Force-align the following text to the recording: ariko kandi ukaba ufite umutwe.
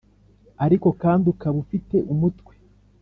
ariko 0.65 0.87
kandi 1.01 1.25
ukaba 1.33 1.57
ufite 1.63 1.95
umutwe. 2.13 2.53